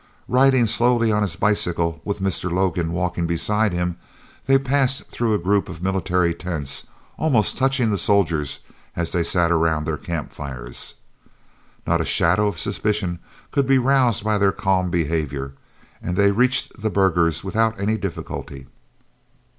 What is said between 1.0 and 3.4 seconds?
on his bicycle, with Mr. Logan walking